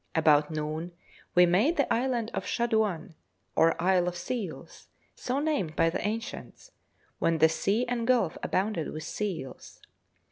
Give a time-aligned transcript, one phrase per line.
[0.15, 0.93] About noon
[1.35, 3.13] we made the island of Shaduan,
[3.55, 6.71] or isle of Seals, so named by the ancients,
[7.19, 9.79] when the sea and gulf abounded with seals.